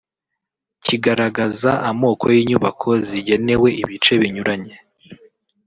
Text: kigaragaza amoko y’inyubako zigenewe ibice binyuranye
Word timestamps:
kigaragaza 0.85 1.71
amoko 1.89 2.25
y’inyubako 2.35 2.89
zigenewe 3.07 3.67
ibice 3.81 4.13
binyuranye 4.21 4.75